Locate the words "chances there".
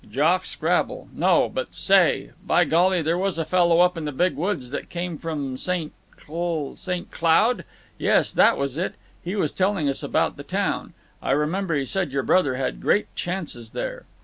13.13-14.05